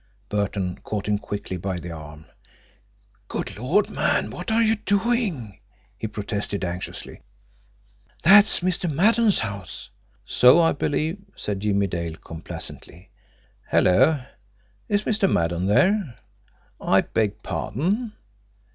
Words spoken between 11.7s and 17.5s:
Dale complacently. "Hello! Is Mr. Maddon there?... I beg